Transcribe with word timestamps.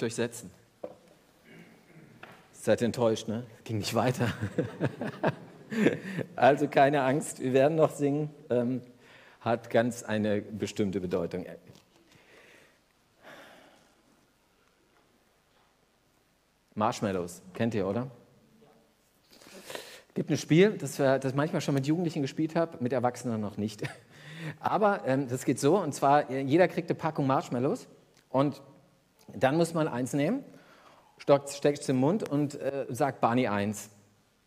durchsetzen. 0.00 0.50
Seid 2.52 2.82
enttäuscht, 2.82 3.28
ne? 3.28 3.46
Ging 3.64 3.78
nicht 3.78 3.94
weiter. 3.94 4.32
also 6.36 6.68
keine 6.68 7.02
Angst, 7.02 7.40
wir 7.40 7.52
werden 7.52 7.76
noch 7.76 7.90
singen. 7.90 8.30
Ähm, 8.50 8.82
hat 9.40 9.70
ganz 9.70 10.02
eine 10.02 10.42
bestimmte 10.42 11.00
Bedeutung. 11.00 11.46
Marshmallows, 16.74 17.42
kennt 17.54 17.74
ihr, 17.74 17.86
oder? 17.86 18.10
Gibt 20.14 20.30
ein 20.30 20.36
Spiel, 20.36 20.72
das, 20.72 20.98
wir, 20.98 21.18
das 21.18 21.34
manchmal 21.34 21.60
schon 21.60 21.74
mit 21.74 21.86
Jugendlichen 21.86 22.22
gespielt 22.22 22.56
habe, 22.56 22.78
mit 22.80 22.92
Erwachsenen 22.92 23.40
noch 23.40 23.56
nicht. 23.56 23.82
Aber 24.60 25.06
ähm, 25.06 25.28
das 25.28 25.44
geht 25.44 25.58
so, 25.58 25.78
und 25.78 25.94
zwar, 25.94 26.30
jeder 26.30 26.68
kriegt 26.68 26.90
eine 26.90 26.98
Packung 26.98 27.26
Marshmallows 27.26 27.88
und 28.28 28.60
dann 29.36 29.56
muss 29.56 29.74
man 29.74 29.88
eins 29.88 30.12
nehmen, 30.12 30.44
steckt 31.18 31.80
es 31.80 31.88
im 31.88 31.96
Mund 31.96 32.28
und 32.28 32.60
äh, 32.60 32.86
sagt 32.88 33.20
Barney 33.20 33.48
1. 33.48 33.90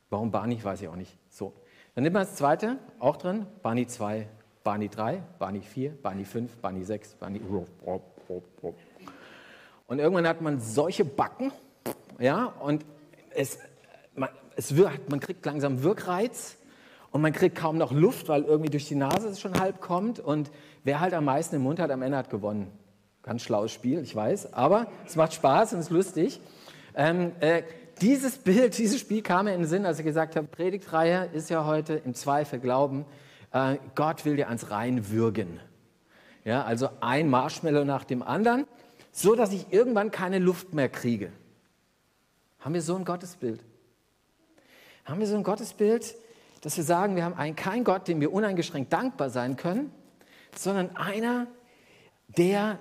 Warum 0.10 0.32
Barney, 0.32 0.64
weiß 0.64 0.82
ich 0.82 0.88
auch 0.88 0.96
nicht. 0.96 1.18
So. 1.30 1.54
Dann 1.96 2.04
nimmt 2.04 2.14
man 2.16 2.24
das 2.24 2.36
zweite, 2.36 2.78
auch 3.00 3.18
drin, 3.18 3.46
Barney 3.62 3.86
2, 3.86 4.28
Barney 4.64 4.90
3, 4.90 5.22
Barney 5.40 5.62
4, 5.62 6.02
Barney 6.02 6.26
5, 6.26 6.58
Barney 6.58 6.84
6, 6.84 7.16
Barney... 7.16 7.40
Und 9.88 10.00
irgendwann 10.00 10.28
hat 10.28 10.42
man 10.42 10.60
solche 10.60 11.06
Backen, 11.06 11.52
ja, 12.20 12.46
und 12.46 12.86
es, 13.36 13.60
man, 14.16 14.30
es 14.56 14.76
wirkt, 14.76 15.10
man 15.10 15.20
kriegt 15.20 15.46
langsam 15.46 15.84
Wirkreiz 15.84 16.58
und 17.12 17.22
man 17.22 17.34
kriegt 17.34 17.56
kaum 17.56 17.78
noch 17.78 17.92
Luft, 17.92 18.30
weil 18.30 18.44
irgendwie 18.44 18.70
durch 18.70 18.88
die 18.88 18.96
Nase 18.96 19.28
es 19.28 19.40
schon 19.40 19.60
halb 19.60 19.82
kommt 19.82 20.20
und 20.20 20.52
wer 20.84 21.00
halt 21.00 21.14
am 21.14 21.26
meisten 21.26 21.58
im 21.58 21.64
Mund 21.64 21.80
hat, 21.80 21.92
am 21.92 22.02
Ende 22.02 22.18
hat 22.18 22.30
gewonnen. 22.30 22.72
Ganz 23.24 23.42
schlaues 23.42 23.72
Spiel, 23.72 24.04
ich 24.04 24.14
weiß, 24.14 24.52
aber 24.54 24.88
es 25.06 25.16
macht 25.16 25.34
Spaß 25.34 25.74
und 25.74 25.80
ist 25.80 25.90
lustig. 25.90 26.42
Ähm, 26.94 27.32
äh, 27.40 27.64
dieses 28.02 28.38
Bild, 28.38 28.78
dieses 28.78 29.00
Spiel 29.00 29.22
kam 29.22 29.46
mir 29.46 29.54
in 29.54 29.62
den 29.62 29.68
Sinn, 29.68 29.86
als 29.86 29.98
ich 30.00 30.06
gesagt 30.06 30.36
habe, 30.36 30.46
Predigtreihe 30.46 31.30
ist 31.32 31.50
ja 31.50 31.66
heute 31.66 31.94
im 31.94 32.16
Zweifel 32.16 32.60
Glauben. 32.60 33.06
Äh, 33.54 33.78
Gott 33.96 34.26
will 34.26 34.36
dir 34.36 34.48
ans 34.48 34.72
Rein 34.72 35.10
würgen. 35.10 35.62
Ja, 36.44 36.64
also 36.64 36.90
ein 37.00 37.30
Marshmallow 37.30 37.86
nach 37.86 38.04
dem 38.04 38.24
anderen, 38.24 38.68
so 39.14 39.36
dass 39.36 39.54
ich 39.54 39.72
irgendwann 39.72 40.12
keine 40.12 40.40
Luft 40.40 40.74
mehr 40.74 40.90
kriege. 40.90 41.32
Haben 42.60 42.74
wir 42.74 42.82
so 42.82 42.98
ein 42.98 43.06
Gottesbild? 43.06 43.62
Haben 45.06 45.22
wir 45.22 45.28
so 45.28 45.38
ein 45.38 45.44
Gottesbild, 45.44 46.14
dass 46.60 46.76
wir 46.76 46.84
sagen, 46.84 47.16
wir 47.16 47.24
haben 47.24 47.36
einen, 47.36 47.56
keinen 47.56 47.86
Gott, 47.86 48.10
dem 48.10 48.20
wir 48.20 48.34
uneingeschränkt 48.34 48.92
dankbar 48.92 49.30
sein 49.30 49.56
können, 49.56 49.94
sondern 50.58 50.94
einer, 50.98 51.48
der 52.28 52.80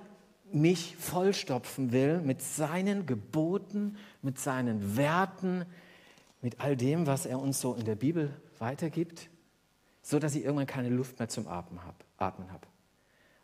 mich 0.54 0.96
vollstopfen 0.96 1.92
will 1.92 2.20
mit 2.20 2.42
seinen 2.42 3.06
Geboten, 3.06 3.96
mit 4.22 4.38
seinen 4.38 4.96
Werten, 4.96 5.64
mit 6.40 6.60
all 6.60 6.76
dem, 6.76 7.06
was 7.06 7.26
er 7.26 7.38
uns 7.38 7.60
so 7.60 7.74
in 7.74 7.84
der 7.84 7.94
Bibel 7.94 8.30
weitergibt, 8.58 9.28
so 10.02 10.18
dass 10.18 10.34
ich 10.34 10.44
irgendwann 10.44 10.66
keine 10.66 10.88
Luft 10.88 11.18
mehr 11.18 11.28
zum 11.28 11.46
Atmen 11.48 11.80
habe. 11.82 12.66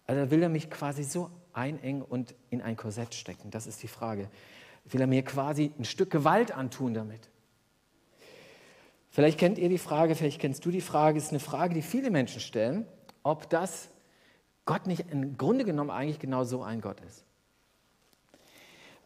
Also 0.06 0.30
will 0.30 0.42
er 0.42 0.48
mich 0.48 0.70
quasi 0.70 1.04
so 1.04 1.30
einengen 1.52 2.02
und 2.02 2.34
in 2.50 2.62
ein 2.62 2.76
Korsett 2.76 3.14
stecken. 3.14 3.50
Das 3.50 3.66
ist 3.66 3.82
die 3.82 3.88
Frage 3.88 4.28
will 4.92 5.00
er 5.00 5.06
mir 5.06 5.22
quasi 5.22 5.72
ein 5.78 5.84
Stück 5.84 6.10
Gewalt 6.10 6.52
antun 6.52 6.94
damit. 6.94 7.28
Vielleicht 9.10 9.38
kennt 9.38 9.58
ihr 9.58 9.68
die 9.68 9.78
Frage, 9.78 10.14
vielleicht 10.14 10.40
kennst 10.40 10.64
du 10.64 10.70
die 10.70 10.80
Frage, 10.80 11.18
ist 11.18 11.30
eine 11.30 11.40
Frage, 11.40 11.74
die 11.74 11.82
viele 11.82 12.10
Menschen 12.10 12.40
stellen, 12.40 12.86
ob 13.22 13.50
das 13.50 13.88
Gott 14.68 14.86
nicht 14.86 15.06
im 15.10 15.38
Grunde 15.38 15.64
genommen 15.64 15.88
eigentlich 15.88 16.18
genau 16.18 16.44
so 16.44 16.62
ein 16.62 16.82
Gott 16.82 17.00
ist. 17.00 17.24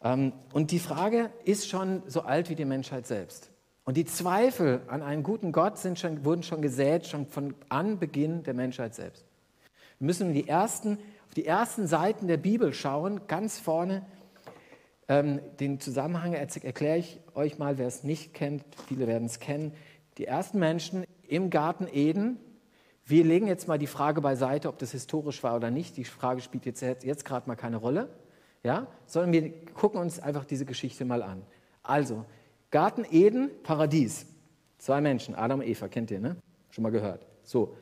Ähm, 0.03 0.33
und 0.51 0.71
die 0.71 0.79
Frage 0.79 1.31
ist 1.45 1.69
schon 1.69 2.03
so 2.05 2.23
alt 2.23 2.49
wie 2.49 2.55
die 2.55 2.65
Menschheit 2.65 3.07
selbst. 3.07 3.49
Und 3.85 3.95
die 3.95 4.03
Zweifel 4.03 4.81
an 4.87 5.01
einen 5.01 5.23
guten 5.23 5.53
Gott 5.53 5.79
schon, 5.95 6.25
wurden 6.25 6.43
schon 6.43 6.61
gesät, 6.61 7.07
schon 7.07 7.27
von 7.27 7.55
Anbeginn 7.69 8.43
der 8.43 8.53
Menschheit 8.53 8.93
selbst. 8.93 9.23
Wir 9.99 10.07
müssen 10.07 10.33
die 10.33 10.49
ersten, 10.49 10.97
auf 11.27 11.33
die 11.33 11.45
ersten 11.45 11.87
Seiten 11.87 12.27
der 12.27 12.35
Bibel 12.35 12.73
schauen, 12.73 13.21
ganz 13.27 13.57
vorne 13.57 14.05
ähm, 15.07 15.39
den 15.61 15.79
Zusammenhang 15.79 16.33
erkläre 16.33 16.97
ich 16.97 17.21
euch 17.35 17.57
mal, 17.57 17.77
wer 17.77 17.87
es 17.87 18.03
nicht 18.03 18.33
kennt. 18.33 18.65
Viele 18.89 19.07
werden 19.07 19.27
es 19.27 19.39
kennen. 19.39 19.71
Die 20.17 20.25
ersten 20.25 20.59
Menschen 20.59 21.05
im 21.25 21.49
Garten 21.49 21.87
Eden. 21.89 22.37
Wir 23.05 23.23
legen 23.23 23.47
jetzt 23.47 23.67
mal 23.67 23.77
die 23.77 23.87
Frage 23.87 24.21
beiseite, 24.21 24.69
ob 24.69 24.77
das 24.79 24.91
historisch 24.91 25.43
war 25.43 25.55
oder 25.55 25.71
nicht. 25.71 25.97
Die 25.97 26.05
Frage 26.05 26.41
spielt 26.41 26.65
jetzt, 26.65 26.81
jetzt 26.81 27.25
gerade 27.25 27.47
mal 27.47 27.55
keine 27.55 27.77
Rolle. 27.77 28.09
Ja? 28.63 28.87
Sondern 29.05 29.33
wir 29.33 29.51
gucken 29.73 29.99
uns 29.99 30.19
einfach 30.19 30.45
diese 30.45 30.65
Geschichte 30.65 31.03
mal 31.03 31.21
an. 31.21 31.41
Also, 31.81 32.25
Garten 32.71 33.05
Eden, 33.11 33.51
Paradies. 33.61 34.25
Zwei 34.77 35.01
Menschen, 35.01 35.35
Adam 35.35 35.59
und 35.59 35.67
Eva, 35.67 35.87
kennt 35.87 36.11
ihr, 36.11 36.19
ne? 36.19 36.37
Schon 36.71 36.81
mal 36.81 36.91
gehört. 36.91 37.25
So. 37.43 37.77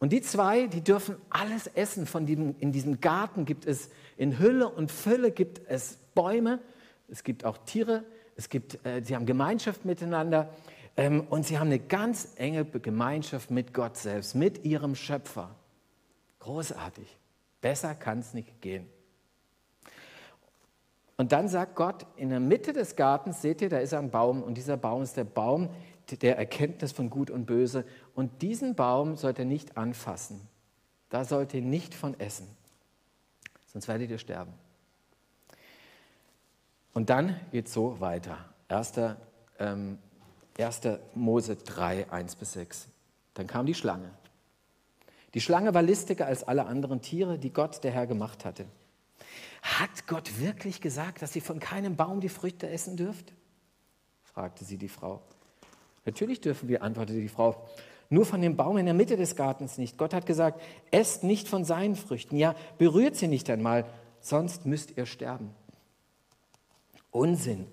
Und 0.00 0.12
die 0.12 0.20
zwei, 0.20 0.66
die 0.66 0.82
dürfen 0.82 1.16
alles 1.30 1.66
essen 1.68 2.06
von 2.06 2.26
diesem, 2.26 2.54
in 2.58 2.70
diesem 2.70 3.00
Garten 3.00 3.44
gibt 3.44 3.66
es, 3.66 3.90
in 4.16 4.38
Hülle 4.38 4.68
und 4.68 4.92
Fülle 4.92 5.30
gibt 5.30 5.62
es 5.68 5.98
Bäume, 6.14 6.60
es 7.08 7.24
gibt 7.24 7.44
auch 7.44 7.58
Tiere, 7.58 8.04
es 8.36 8.48
gibt, 8.48 8.84
äh, 8.86 9.02
sie 9.02 9.16
haben 9.16 9.26
Gemeinschaft 9.26 9.84
miteinander 9.84 10.50
und 10.98 11.46
sie 11.46 11.58
haben 11.58 11.68
eine 11.68 11.78
ganz 11.78 12.28
enge 12.36 12.64
Gemeinschaft 12.64 13.52
mit 13.52 13.72
Gott 13.72 13.96
selbst, 13.96 14.34
mit 14.34 14.64
ihrem 14.64 14.96
Schöpfer. 14.96 15.54
Großartig. 16.40 17.16
Besser 17.60 17.94
kann 17.94 18.18
es 18.18 18.34
nicht 18.34 18.60
gehen. 18.60 18.88
Und 21.16 21.32
dann 21.32 21.48
sagt 21.48 21.76
Gott, 21.76 22.06
in 22.16 22.30
der 22.30 22.40
Mitte 22.40 22.72
des 22.72 22.96
Gartens, 22.96 23.42
seht 23.42 23.60
ihr, 23.60 23.68
da 23.68 23.78
ist 23.78 23.94
ein 23.94 24.10
Baum 24.10 24.42
und 24.42 24.54
dieser 24.54 24.76
Baum 24.76 25.02
ist 25.02 25.16
der 25.16 25.24
Baum 25.24 25.70
der 26.10 26.36
Erkenntnis 26.36 26.92
von 26.92 27.10
Gut 27.10 27.30
und 27.30 27.46
Böse. 27.46 27.84
Und 28.14 28.42
diesen 28.42 28.74
Baum 28.74 29.16
sollt 29.16 29.38
ihr 29.38 29.44
nicht 29.44 29.76
anfassen. 29.76 30.40
Da 31.10 31.24
sollt 31.24 31.54
ihr 31.54 31.62
nicht 31.62 31.94
von 31.94 32.18
essen, 32.18 32.46
sonst 33.66 33.88
werdet 33.88 34.10
ihr 34.10 34.18
sterben. 34.18 34.52
Und 36.92 37.10
dann 37.10 37.38
geht 37.52 37.66
es 37.66 37.72
so 37.72 38.00
weiter. 38.00 38.38
1. 38.68 38.92
Ähm, 39.58 39.98
1. 40.58 40.80
Mose 41.14 41.56
3, 41.56 42.10
1 42.10 42.36
bis 42.36 42.52
6. 42.52 42.88
Dann 43.34 43.46
kam 43.46 43.66
die 43.66 43.74
Schlange. 43.74 44.10
Die 45.34 45.40
Schlange 45.40 45.74
war 45.74 45.82
listiger 45.82 46.26
als 46.26 46.42
alle 46.42 46.66
anderen 46.66 47.00
Tiere, 47.02 47.38
die 47.38 47.52
Gott, 47.52 47.84
der 47.84 47.92
Herr, 47.92 48.06
gemacht 48.06 48.44
hatte. 48.44 48.64
Hat 49.62 50.06
Gott 50.06 50.40
wirklich 50.40 50.80
gesagt, 50.80 51.22
dass 51.22 51.36
ihr 51.36 51.42
von 51.42 51.60
keinem 51.60 51.96
Baum 51.96 52.20
die 52.20 52.28
Früchte 52.28 52.68
essen 52.68 52.96
dürft? 52.96 53.32
fragte 54.24 54.64
sie 54.64 54.78
die 54.78 54.88
Frau. 54.88 55.22
Natürlich 56.04 56.40
dürfen 56.40 56.68
wir, 56.68 56.82
antwortete 56.82 57.20
die 57.20 57.28
Frau. 57.28 57.68
Nur 58.08 58.24
von 58.24 58.40
dem 58.40 58.56
Baum 58.56 58.78
in 58.78 58.86
der 58.86 58.94
Mitte 58.94 59.16
des 59.16 59.36
Gartens 59.36 59.76
nicht. 59.76 59.98
Gott 59.98 60.14
hat 60.14 60.24
gesagt, 60.26 60.62
esst 60.90 61.24
nicht 61.24 61.48
von 61.48 61.64
seinen 61.64 61.96
Früchten. 61.96 62.36
Ja, 62.36 62.54
berührt 62.78 63.16
sie 63.16 63.28
nicht 63.28 63.50
einmal, 63.50 63.84
sonst 64.20 64.64
müsst 64.64 64.96
ihr 64.96 65.04
sterben. 65.04 65.50
Unsinn, 67.10 67.66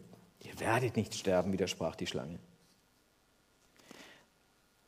ihr 0.44 0.60
werdet 0.60 0.98
nicht 0.98 1.16
sterben, 1.16 1.54
widersprach 1.54 1.96
die 1.96 2.08
Schlange. 2.08 2.40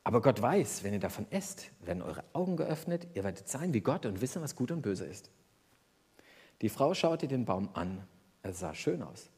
Aber 0.08 0.22
Gott 0.22 0.40
weiß, 0.40 0.84
wenn 0.84 0.94
ihr 0.94 1.00
davon 1.00 1.26
esst, 1.28 1.70
werden 1.84 2.00
eure 2.00 2.24
Augen 2.32 2.56
geöffnet, 2.56 3.06
ihr 3.12 3.24
werdet 3.24 3.46
sein 3.46 3.74
wie 3.74 3.82
Gott 3.82 4.06
und 4.06 4.22
wissen, 4.22 4.40
was 4.40 4.56
gut 4.56 4.70
und 4.70 4.80
böse 4.80 5.04
ist. 5.04 5.28
Die 6.62 6.70
Frau 6.70 6.94
schaute 6.94 7.28
den 7.28 7.44
Baum 7.44 7.68
an. 7.74 8.02
Er 8.42 8.54
sah 8.54 8.72
schön 8.72 9.02
aus. 9.02 9.28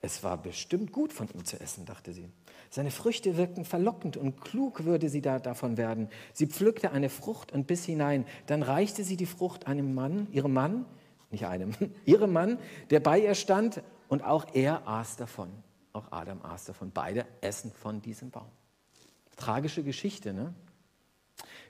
Es 0.00 0.24
war 0.24 0.36
bestimmt 0.36 0.90
gut 0.90 1.12
von 1.12 1.28
ihm 1.32 1.44
zu 1.44 1.60
essen, 1.60 1.86
dachte 1.86 2.12
sie. 2.12 2.28
Seine 2.70 2.90
Früchte 2.90 3.36
wirkten 3.36 3.64
verlockend 3.64 4.16
und 4.16 4.40
klug 4.40 4.82
würde 4.82 5.08
sie 5.08 5.22
da 5.22 5.38
davon 5.38 5.76
werden. 5.76 6.08
Sie 6.32 6.48
pflückte 6.48 6.90
eine 6.90 7.08
Frucht 7.08 7.52
und 7.52 7.68
biss 7.68 7.84
hinein. 7.84 8.26
Dann 8.46 8.64
reichte 8.64 9.04
sie 9.04 9.16
die 9.16 9.26
Frucht 9.26 9.68
einem 9.68 9.94
Mann, 9.94 10.26
ihrem 10.32 10.54
Mann, 10.54 10.86
nicht 11.30 11.46
einem, 11.46 11.72
ihrem 12.04 12.32
Mann, 12.32 12.58
der 12.90 12.98
bei 12.98 13.20
ihr 13.20 13.36
stand 13.36 13.84
und 14.08 14.24
auch 14.24 14.44
er 14.54 14.88
aß 14.88 15.14
davon. 15.14 15.50
Auch 15.92 16.10
Adam 16.10 16.42
aß 16.42 16.64
davon. 16.64 16.90
Beide 16.90 17.26
essen 17.42 17.70
von 17.70 18.02
diesem 18.02 18.32
Baum. 18.32 18.50
Tragische 19.38 19.82
Geschichte, 19.82 20.34
ne? 20.34 20.54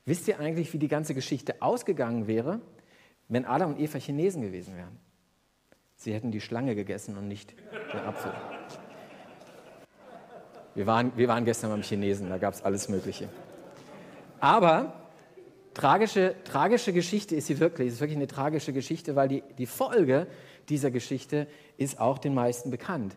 Wisst 0.05 0.26
ihr 0.26 0.41
eigentlich, 0.41 0.73
wie 0.73 0.79
die 0.79 0.88
ganze 0.88 1.15
Geschichte 1.15 1.61
ausgegangen 1.61 2.26
wäre, 2.26 2.61
wenn 3.29 3.44
Adam 3.44 3.75
und 3.75 3.81
Eva 3.81 3.99
Chinesen 3.99 4.43
gewesen 4.43 4.75
wären? 4.75 4.99
Sie 5.97 6.15
hätten 6.15 6.31
die 6.31 6.41
Schlange 6.41 6.75
gegessen 6.75 7.17
und 7.17 7.29
nicht 7.29 7.55
den 7.93 8.00
Apfel. 8.00 8.32
Wir 10.75 10.87
waren, 10.87 11.12
wir 11.17 11.29
waren 11.29 11.44
gestern 11.44 11.70
beim 11.70 11.82
Chinesen, 11.82 12.31
da 12.31 12.38
gab 12.38 12.55
es 12.55 12.62
alles 12.62 12.88
Mögliche. 12.88 13.29
Aber 14.41 14.93
tragische, 15.75 16.37
tragische 16.44 16.93
Geschichte 16.93 17.35
ist 17.35 17.49
sie 17.49 17.59
wirklich. 17.59 17.88
Es 17.88 17.94
ist 17.94 18.00
wirklich 18.00 18.17
eine 18.17 18.29
tragische 18.29 18.73
Geschichte, 18.73 19.17
weil 19.17 19.29
die, 19.29 19.43
die 19.59 19.67
Folge 19.67 20.26
dieser 20.69 20.91
Geschichte 20.91 21.49
ist 21.76 22.00
auch 22.00 22.19
den 22.19 22.32
meisten 22.32 22.71
bekannt. 22.71 23.17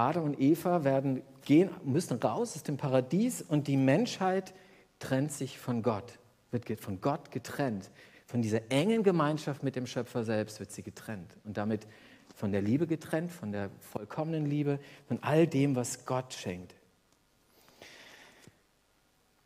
Adam 0.00 0.24
und 0.24 0.40
Eva 0.40 0.82
werden 0.84 1.22
gehen, 1.42 1.70
müssen 1.84 2.18
raus 2.18 2.56
aus 2.56 2.62
dem 2.62 2.76
Paradies 2.76 3.42
und 3.42 3.68
die 3.68 3.76
Menschheit 3.76 4.54
trennt 4.98 5.32
sich 5.32 5.58
von 5.58 5.82
Gott, 5.82 6.18
wird 6.50 6.80
von 6.80 7.00
Gott 7.00 7.30
getrennt. 7.30 7.90
Von 8.26 8.42
dieser 8.42 8.70
engen 8.70 9.02
Gemeinschaft 9.02 9.62
mit 9.62 9.76
dem 9.76 9.86
Schöpfer 9.86 10.24
selbst 10.24 10.60
wird 10.60 10.70
sie 10.70 10.82
getrennt. 10.82 11.36
Und 11.44 11.56
damit 11.56 11.86
von 12.34 12.52
der 12.52 12.62
Liebe 12.62 12.86
getrennt, 12.86 13.30
von 13.30 13.52
der 13.52 13.70
vollkommenen 13.80 14.46
Liebe, 14.46 14.78
von 15.08 15.18
all 15.22 15.46
dem, 15.46 15.76
was 15.76 16.06
Gott 16.06 16.32
schenkt. 16.32 16.74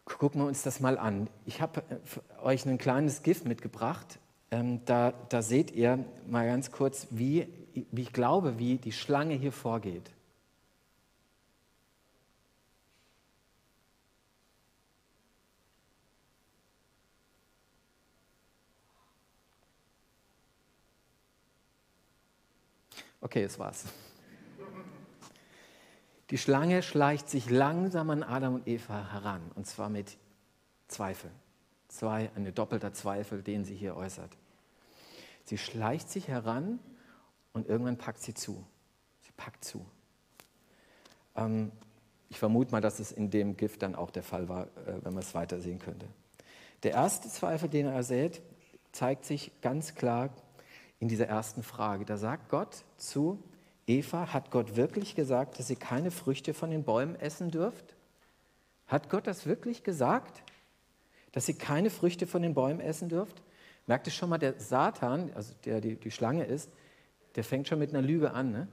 Gucken 0.05 0.43
wir 0.43 0.47
uns 0.47 0.63
das 0.63 0.81
mal 0.81 0.99
an. 0.99 1.29
Ich 1.47 1.63
habe 1.63 1.83
äh, 1.89 2.45
euch 2.45 2.67
ein 2.67 2.79
kleines 2.79 3.23
Gift 3.23 3.47
mitgebracht. 3.47 4.19
Ähm, 4.51 4.85
da, 4.85 5.15
da, 5.31 5.43
seht 5.43 5.71
ihr 5.71 6.05
mal 6.29 6.47
ganz 6.47 6.71
kurz, 6.71 7.07
wie, 7.11 7.49
wie 7.91 8.03
ich 8.03 8.13
glaube, 8.13 8.59
wie 8.59 8.77
die 8.77 8.93
Schlange 8.93 9.35
hier 9.35 9.53
vorgeht. 9.53 10.13
Okay, 23.25 23.45
es 23.45 23.59
war's. 23.59 23.87
Die 26.29 26.37
Schlange 26.37 26.83
schleicht 26.83 27.31
sich 27.31 27.49
langsam 27.49 28.11
an 28.11 28.23
Adam 28.23 28.57
und 28.57 28.69
Eva 28.69 29.13
heran, 29.13 29.51
und 29.55 29.67
zwar 29.67 29.89
mit 29.89 30.19
Zweifeln. 30.89 31.33
Zwei, 31.89 32.31
ein 32.37 32.55
doppelter 32.55 32.93
Zweifel, 32.93 33.43
den 33.43 33.65
sie 33.65 33.75
hier 33.75 33.97
äußert. 33.97 34.37
Sie 35.47 35.57
schleicht 35.57 36.11
sich 36.11 36.29
heran 36.29 36.81
und 37.55 37.67
irgendwann 37.67 37.97
packt 37.97 38.21
sie 38.21 38.35
zu. 38.35 38.63
Sie 39.23 39.33
packt 39.39 39.65
zu. 39.65 39.87
Ähm, 41.35 41.73
ich 42.29 42.39
vermute 42.39 42.73
mal, 42.73 42.83
dass 42.83 42.99
es 42.99 43.11
in 43.11 43.31
dem 43.31 43.57
Gift 43.57 43.81
dann 43.81 43.95
auch 43.95 44.11
der 44.11 44.23
Fall 44.23 44.51
war, 44.51 44.67
äh, 44.67 45.03
wenn 45.03 45.15
man 45.15 45.23
es 45.23 45.35
weiter 45.35 45.63
sehen 45.63 45.79
könnte. 45.79 46.09
Der 46.83 46.93
erste 46.93 47.31
Zweifel, 47.31 47.71
den 47.71 47.87
er 47.87 48.03
sät, 48.03 48.43
zeigt 48.93 49.25
sich 49.25 49.51
ganz 49.63 49.95
klar 49.95 50.29
in 51.05 51.09
dieser 51.09 51.27
ersten 51.27 51.63
Frage. 51.63 52.07
Da 52.07 52.17
sagt 52.17 52.49
Gott 52.49 52.83
zu 52.97 53.39
Eva, 53.87 54.33
hat 54.33 54.51
Gott 54.51 54.75
wirklich 54.75 55.15
gesagt, 55.15 55.59
dass 55.59 55.69
ihr 55.69 55.77
keine 55.77 56.11
Früchte 56.11 56.55
von 56.55 56.71
den 56.71 56.83
Bäumen 56.83 57.15
essen 57.17 57.51
dürft? 57.51 57.95
Hat 58.87 59.11
Gott 59.11 59.27
das 59.27 59.45
wirklich 59.45 59.85
gesagt, 59.85 60.43
dass 61.33 61.47
ihr 61.47 61.59
keine 61.59 61.91
Früchte 61.91 62.27
von 62.27 62.41
den 62.41 62.55
Bäumen 62.55 62.81
essen 62.81 63.11
dürft? 63.11 63.43
Merkt 63.87 64.07
ihr 64.07 64.15
schon 64.15 64.31
mal, 64.31 64.39
der 64.39 64.59
Satan, 64.59 65.31
also 65.35 65.53
der 65.67 65.83
die, 65.83 65.97
die 65.97 66.11
Schlange 66.11 66.45
ist, 66.45 66.71
der 67.35 67.45
fängt 67.45 67.69
schon 67.69 67.81
mit 67.81 67.91
einer 67.91 68.01
Lüge 68.01 68.33
an. 68.33 68.51
Ne? 68.51 68.67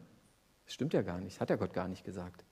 Das 0.63 0.73
stimmt 0.73 0.93
ja 0.93 1.01
gar 1.01 1.19
nicht, 1.19 1.41
hat 1.41 1.49
ja 1.49 1.57
Gott 1.57 1.73
gar 1.73 1.89
nicht 1.89 2.05
gesagt. 2.05 2.45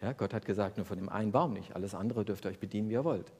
Ja, 0.00 0.12
Gott 0.12 0.32
hat 0.32 0.44
gesagt, 0.44 0.76
nur 0.76 0.86
von 0.86 0.98
dem 0.98 1.08
einen 1.08 1.32
Baum 1.32 1.52
nicht, 1.52 1.74
alles 1.74 1.96
andere 1.96 2.24
dürft 2.24 2.46
ihr 2.46 2.52
euch 2.52 2.60
bedienen, 2.60 2.88
wie 2.90 2.92
ihr 2.92 3.04
wollt. 3.04 3.32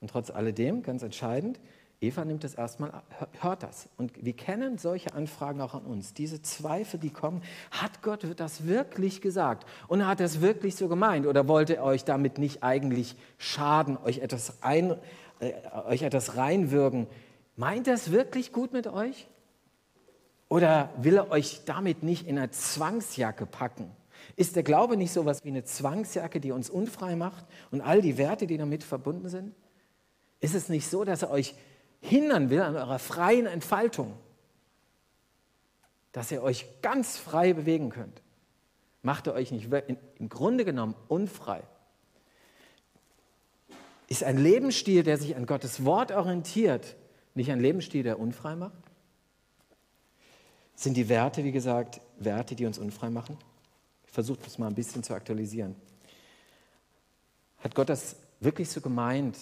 Und 0.00 0.08
trotz 0.08 0.30
alledem, 0.30 0.82
ganz 0.82 1.02
entscheidend, 1.02 1.60
Eva 2.00 2.24
nimmt 2.24 2.44
das 2.44 2.54
erstmal, 2.54 3.02
hört 3.40 3.64
das. 3.64 3.88
Und 3.96 4.12
wir 4.24 4.32
kennen 4.32 4.78
solche 4.78 5.14
Anfragen 5.14 5.60
auch 5.60 5.74
an 5.74 5.82
uns. 5.82 6.14
Diese 6.14 6.40
Zweifel, 6.42 7.00
die 7.00 7.10
kommen, 7.10 7.42
hat 7.72 8.02
Gott 8.02 8.24
das 8.36 8.66
wirklich 8.66 9.20
gesagt? 9.20 9.66
Und 9.88 10.06
hat 10.06 10.20
er 10.20 10.26
es 10.26 10.40
wirklich 10.40 10.76
so 10.76 10.86
gemeint? 10.86 11.26
Oder 11.26 11.48
wollte 11.48 11.76
er 11.76 11.84
euch 11.84 12.04
damit 12.04 12.38
nicht 12.38 12.62
eigentlich 12.62 13.16
schaden, 13.36 13.96
euch 13.96 14.18
etwas, 14.18 14.62
ein, 14.62 14.96
äh, 15.40 15.52
euch 15.86 16.02
etwas 16.02 16.36
reinwirken? 16.36 17.08
Meint 17.56 17.88
er 17.88 17.94
es 17.94 18.12
wirklich 18.12 18.52
gut 18.52 18.72
mit 18.72 18.86
euch? 18.86 19.26
Oder 20.48 20.90
will 20.98 21.16
er 21.16 21.32
euch 21.32 21.62
damit 21.64 22.04
nicht 22.04 22.28
in 22.28 22.38
eine 22.38 22.52
Zwangsjacke 22.52 23.44
packen? 23.44 23.90
Ist 24.36 24.54
der 24.54 24.62
Glaube 24.62 24.96
nicht 24.96 25.12
so 25.12 25.22
etwas 25.22 25.44
wie 25.44 25.48
eine 25.48 25.64
Zwangsjacke, 25.64 26.38
die 26.38 26.52
uns 26.52 26.70
unfrei 26.70 27.16
macht 27.16 27.44
und 27.72 27.80
all 27.80 28.02
die 28.02 28.18
Werte, 28.18 28.46
die 28.46 28.56
damit 28.56 28.84
verbunden 28.84 29.28
sind? 29.28 29.52
Ist 30.38 30.54
es 30.54 30.68
nicht 30.68 30.88
so, 30.88 31.02
dass 31.02 31.22
er 31.22 31.30
euch 31.30 31.56
hindern 32.00 32.50
will 32.50 32.62
an 32.62 32.76
eurer 32.76 32.98
freien 32.98 33.46
Entfaltung, 33.46 34.14
dass 36.12 36.30
ihr 36.30 36.42
euch 36.42 36.66
ganz 36.82 37.18
frei 37.18 37.52
bewegen 37.52 37.90
könnt, 37.90 38.22
macht 39.02 39.26
er 39.26 39.34
euch 39.34 39.52
nicht 39.52 39.68
im 40.18 40.28
Grunde 40.28 40.64
genommen 40.64 40.94
unfrei. 41.08 41.62
Ist 44.08 44.24
ein 44.24 44.38
Lebensstil, 44.38 45.02
der 45.02 45.18
sich 45.18 45.36
an 45.36 45.46
Gottes 45.46 45.84
Wort 45.84 46.12
orientiert, 46.12 46.96
nicht 47.34 47.50
ein 47.50 47.60
Lebensstil, 47.60 48.02
der 48.02 48.18
unfrei 48.18 48.56
macht? 48.56 48.72
Sind 50.74 50.96
die 50.96 51.08
Werte, 51.08 51.44
wie 51.44 51.52
gesagt, 51.52 52.00
Werte, 52.18 52.54
die 52.54 52.64
uns 52.64 52.78
unfrei 52.78 53.10
machen? 53.10 53.36
Ich 54.06 54.12
versuche 54.12 54.38
das 54.42 54.58
mal 54.58 54.68
ein 54.68 54.74
bisschen 54.74 55.02
zu 55.02 55.12
aktualisieren. 55.12 55.76
Hat 57.58 57.74
Gott 57.74 57.88
das 57.88 58.16
wirklich 58.40 58.70
so 58.70 58.80
gemeint, 58.80 59.36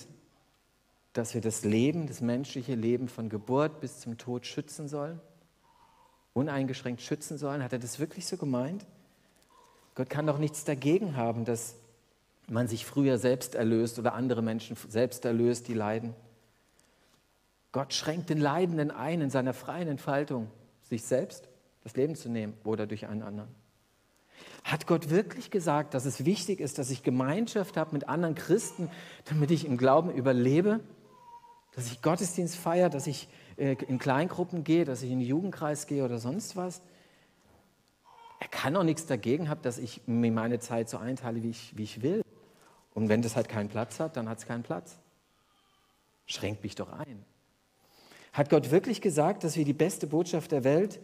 dass 1.17 1.35
wir 1.35 1.41
das 1.41 1.65
Leben, 1.65 2.07
das 2.07 2.21
menschliche 2.21 2.75
Leben 2.75 3.09
von 3.09 3.29
Geburt 3.29 3.81
bis 3.81 4.01
zum 4.01 4.19
Tod 4.19 4.47
schützen 4.47 4.89
sollen? 4.89 5.21
Uneingeschränkt 6.35 7.01
schützen 7.01 7.39
sollen? 7.39 7.63
Hat 7.63 7.73
er 7.73 7.79
das 7.79 7.99
wirklich 7.99 8.27
so 8.27 8.37
gemeint? 8.37 8.87
Gott 9.95 10.11
kann 10.11 10.27
doch 10.27 10.39
nichts 10.39 10.65
dagegen 10.65 11.17
haben, 11.17 11.45
dass 11.45 11.77
man 12.49 12.69
sich 12.69 12.85
früher 12.85 13.19
selbst 13.19 13.55
erlöst 13.55 13.99
oder 13.99 14.15
andere 14.15 14.43
Menschen 14.43 14.77
selbst 14.89 15.25
erlöst, 15.25 15.69
die 15.69 15.75
leiden. 15.75 16.15
Gott 17.73 17.93
schränkt 17.93 18.31
den 18.31 18.39
Leidenden 18.39 18.91
ein, 18.91 19.21
in 19.21 19.31
seiner 19.31 19.55
freien 19.55 19.89
Entfaltung, 19.89 20.51
sich 20.83 21.03
selbst 21.03 21.49
das 21.83 21.97
Leben 21.97 22.15
zu 22.15 22.29
nehmen 22.29 22.55
oder 22.65 22.87
durch 22.87 23.07
einen 23.07 23.23
anderen. 23.23 23.49
Hat 24.65 24.87
Gott 24.87 25.11
wirklich 25.11 25.51
gesagt, 25.51 25.95
dass 25.95 26.05
es 26.05 26.25
wichtig 26.25 26.61
ist, 26.61 26.79
dass 26.79 26.91
ich 26.91 27.03
Gemeinschaft 27.03 27.77
habe 27.77 27.93
mit 27.93 28.09
anderen 28.09 28.35
Christen, 28.35 28.91
damit 29.25 29.51
ich 29.51 29.65
im 29.65 29.77
Glauben 29.77 30.11
überlebe? 30.11 30.81
Dass 31.77 31.93
ich 31.93 32.01
Gottesdienst 32.01 32.57
feiere, 32.57 32.89
dass 32.89 33.07
ich 33.07 33.29
äh, 33.59 33.77
in 33.87 33.99
Kleingruppen 33.99 34.65
gehe, 34.65 34.87
dass 34.87 35.03
ich 35.03 35.11
in 35.11 35.21
den 35.21 35.29
Jugendkreis 35.29 35.87
gehe 35.87 36.05
oder 36.05 36.19
sonst 36.19 36.57
was. 36.57 36.81
Er 38.41 38.49
kann 38.49 38.75
auch 38.77 38.83
nichts 38.83 39.07
dagegen 39.07 39.51
haben, 39.51 39.61
dass 39.63 39.77
ich 39.77 40.01
mir 40.07 40.33
meine 40.33 40.59
Zeit 40.59 40.89
so 40.89 40.97
einteile, 40.97 41.43
wie 41.43 41.51
ich, 41.51 41.77
wie 41.77 41.83
ich 41.83 42.03
will. 42.03 42.23
Und 42.95 43.11
wenn 43.11 43.21
das 43.21 43.37
halt 43.37 43.51
keinen 43.51 43.69
Platz 43.69 44.01
hat, 44.01 44.17
dann 44.17 44.27
hat 44.29 44.39
es 44.39 44.47
keinen 44.47 44.63
Platz. 44.63 44.97
Schränkt 46.25 46.63
mich 46.63 46.75
doch 46.75 46.91
ein. 46.93 47.25
Hat 48.33 48.49
Gott 48.49 48.71
wirklich 48.71 49.03
gesagt, 49.03 49.45
dass 49.45 49.57
wir 49.57 49.65
die 49.65 49.75
beste 49.75 50.07
Botschaft 50.07 50.53
der 50.53 50.65
Welt 50.65 50.99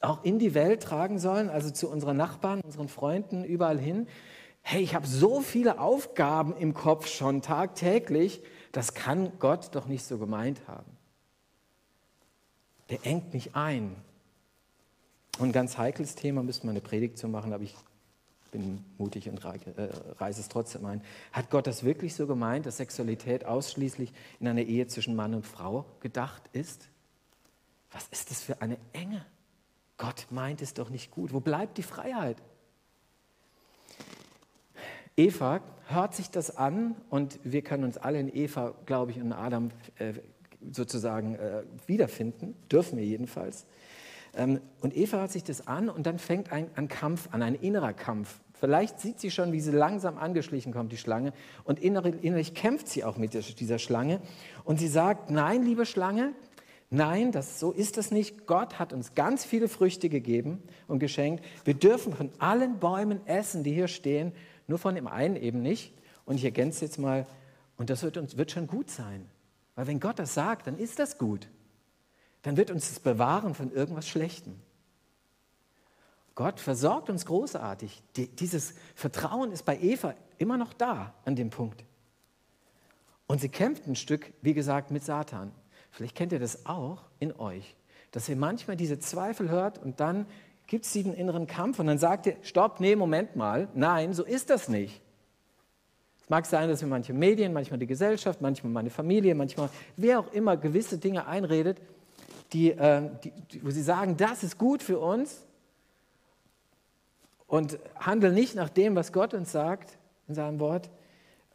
auch 0.00 0.22
in 0.22 0.38
die 0.38 0.52
Welt 0.52 0.82
tragen 0.82 1.18
sollen, 1.18 1.48
also 1.48 1.70
zu 1.70 1.88
unseren 1.88 2.18
Nachbarn, 2.18 2.60
unseren 2.60 2.88
Freunden, 2.88 3.42
überall 3.42 3.78
hin? 3.78 4.06
Hey, 4.60 4.82
ich 4.82 4.94
habe 4.94 5.06
so 5.06 5.40
viele 5.40 5.78
Aufgaben 5.78 6.54
im 6.56 6.74
Kopf 6.74 7.06
schon 7.06 7.40
tagtäglich, 7.40 8.42
das 8.74 8.92
kann 8.92 9.38
Gott 9.38 9.74
doch 9.74 9.86
nicht 9.86 10.04
so 10.04 10.18
gemeint 10.18 10.66
haben. 10.66 10.90
Der 12.90 13.06
engt 13.06 13.32
mich 13.32 13.54
ein. 13.54 13.94
Und 15.38 15.48
ein 15.48 15.52
ganz 15.52 15.78
heikles 15.78 16.16
Thema, 16.16 16.42
müsste 16.42 16.66
man 16.66 16.74
eine 16.74 16.80
Predigt 16.80 17.16
zu 17.18 17.28
machen, 17.28 17.52
aber 17.52 17.62
ich 17.62 17.74
bin 18.50 18.84
mutig 18.98 19.28
und 19.28 19.44
äh, 19.44 19.88
reiße 20.18 20.40
es 20.40 20.48
trotzdem 20.48 20.84
ein. 20.86 21.02
Hat 21.32 21.50
Gott 21.50 21.66
das 21.66 21.84
wirklich 21.84 22.14
so 22.14 22.26
gemeint, 22.26 22.66
dass 22.66 22.76
Sexualität 22.76 23.44
ausschließlich 23.44 24.12
in 24.40 24.48
einer 24.48 24.62
Ehe 24.62 24.86
zwischen 24.88 25.16
Mann 25.16 25.34
und 25.34 25.46
Frau 25.46 25.86
gedacht 26.00 26.42
ist? 26.52 26.88
Was 27.92 28.08
ist 28.08 28.30
das 28.30 28.42
für 28.42 28.60
eine 28.60 28.76
Enge? 28.92 29.24
Gott 29.98 30.26
meint 30.30 30.62
es 30.62 30.74
doch 30.74 30.90
nicht 30.90 31.12
gut. 31.12 31.32
Wo 31.32 31.40
bleibt 31.40 31.78
die 31.78 31.84
Freiheit? 31.84 32.42
Eva 35.16 35.60
hört 35.86 36.14
sich 36.14 36.30
das 36.30 36.56
an 36.56 36.96
und 37.08 37.38
wir 37.44 37.62
können 37.62 37.84
uns 37.84 37.98
alle 37.98 38.18
in 38.18 38.34
Eva, 38.34 38.74
glaube 38.86 39.12
ich, 39.12 39.20
und 39.20 39.32
Adam 39.32 39.70
äh, 39.98 40.14
sozusagen 40.72 41.36
äh, 41.36 41.62
wiederfinden, 41.86 42.54
dürfen 42.70 42.98
wir 42.98 43.04
jedenfalls. 43.04 43.66
Ähm, 44.36 44.60
und 44.80 44.96
Eva 44.96 45.18
hört 45.18 45.30
sich 45.30 45.44
das 45.44 45.66
an 45.68 45.88
und 45.88 46.06
dann 46.06 46.18
fängt 46.18 46.50
ein, 46.50 46.68
ein 46.74 46.88
Kampf 46.88 47.28
an, 47.30 47.42
ein 47.42 47.54
innerer 47.54 47.92
Kampf. 47.92 48.40
Vielleicht 48.54 48.98
sieht 48.98 49.20
sie 49.20 49.30
schon, 49.30 49.52
wie 49.52 49.60
sie 49.60 49.72
langsam 49.72 50.16
angeschlichen 50.16 50.72
kommt, 50.72 50.90
die 50.90 50.96
Schlange, 50.96 51.32
und 51.64 51.78
innerlich, 51.78 52.54
kämpft 52.54 52.88
sie 52.88 53.04
auch 53.04 53.16
mit 53.16 53.34
dieser 53.34 53.78
Schlange. 53.78 54.20
Und 54.64 54.80
sie 54.80 54.88
sagt, 54.88 55.30
nein, 55.30 55.62
liebe 55.62 55.86
Schlange, 55.86 56.32
Nein, 56.90 57.32
das, 57.32 57.58
so 57.58 57.72
ist 57.72 57.98
es 57.98 58.12
nicht. 58.12 58.46
Gott 58.46 58.78
hat 58.78 58.92
uns 58.92 59.16
ganz 59.16 59.44
viele 59.44 59.66
Früchte 59.66 60.08
gegeben 60.08 60.62
und 60.86 61.00
geschenkt. 61.00 61.44
Wir 61.64 61.74
dürfen 61.74 62.12
von 62.12 62.30
allen 62.38 62.78
Bäumen 62.78 63.26
essen, 63.26 63.64
die 63.64 63.72
hier 63.72 63.88
stehen. 63.88 64.30
Nur 64.66 64.78
von 64.78 64.94
dem 64.94 65.06
einen 65.06 65.36
eben 65.36 65.62
nicht. 65.62 65.92
Und 66.24 66.36
ich 66.36 66.44
ergänze 66.44 66.84
jetzt 66.84 66.98
mal, 66.98 67.26
und 67.76 67.90
das 67.90 68.02
wird 68.02 68.16
uns 68.16 68.36
wird 68.36 68.50
schon 68.50 68.66
gut 68.66 68.90
sein. 68.90 69.28
Weil 69.74 69.86
wenn 69.86 70.00
Gott 70.00 70.18
das 70.18 70.34
sagt, 70.34 70.66
dann 70.66 70.78
ist 70.78 70.98
das 70.98 71.18
gut. 71.18 71.48
Dann 72.42 72.56
wird 72.56 72.70
uns 72.70 72.88
das 72.88 73.00
bewahren 73.00 73.54
von 73.54 73.72
irgendwas 73.72 74.08
Schlechtem. 74.08 74.60
Gott 76.34 76.60
versorgt 76.60 77.10
uns 77.10 77.26
großartig. 77.26 78.02
Die, 78.16 78.28
dieses 78.28 78.74
Vertrauen 78.94 79.52
ist 79.52 79.64
bei 79.64 79.78
Eva 79.78 80.14
immer 80.38 80.56
noch 80.56 80.72
da 80.72 81.14
an 81.24 81.36
dem 81.36 81.50
Punkt. 81.50 81.84
Und 83.26 83.40
sie 83.40 83.48
kämpft 83.48 83.86
ein 83.86 83.96
Stück, 83.96 84.32
wie 84.42 84.54
gesagt, 84.54 84.90
mit 84.90 85.04
Satan. 85.04 85.52
Vielleicht 85.90 86.16
kennt 86.16 86.32
ihr 86.32 86.40
das 86.40 86.66
auch 86.66 87.04
in 87.20 87.32
euch, 87.38 87.76
dass 88.10 88.28
ihr 88.28 88.36
manchmal 88.36 88.76
diese 88.76 88.98
Zweifel 88.98 89.48
hört 89.48 89.78
und 89.78 90.00
dann 90.00 90.26
gibt 90.66 90.84
es 90.84 90.92
diesen 90.92 91.14
inneren 91.14 91.46
Kampf 91.46 91.78
und 91.78 91.86
dann 91.86 91.98
sagt 91.98 92.26
ihr, 92.26 92.36
stopp, 92.42 92.80
nee, 92.80 92.96
Moment 92.96 93.36
mal, 93.36 93.68
nein, 93.74 94.12
so 94.14 94.24
ist 94.24 94.50
das 94.50 94.68
nicht. 94.68 95.02
Es 96.22 96.30
mag 96.30 96.46
sein, 96.46 96.70
dass 96.70 96.80
mir 96.80 96.88
manche 96.88 97.12
Medien, 97.12 97.52
manchmal 97.52 97.78
die 97.78 97.86
Gesellschaft, 97.86 98.40
manchmal 98.40 98.72
meine 98.72 98.90
Familie, 98.90 99.34
manchmal 99.34 99.68
wer 99.96 100.20
auch 100.20 100.32
immer 100.32 100.56
gewisse 100.56 100.96
Dinge 100.96 101.26
einredet, 101.26 101.82
die, 102.52 102.70
äh, 102.70 103.10
die, 103.22 103.62
wo 103.62 103.70
sie 103.70 103.82
sagen, 103.82 104.16
das 104.16 104.42
ist 104.42 104.56
gut 104.56 104.82
für 104.82 104.98
uns 104.98 105.44
und 107.46 107.78
handeln 107.96 108.34
nicht 108.34 108.54
nach 108.54 108.70
dem, 108.70 108.96
was 108.96 109.12
Gott 109.12 109.34
uns 109.34 109.52
sagt 109.52 109.98
in 110.26 110.34
seinem 110.34 110.60
Wort. 110.60 110.88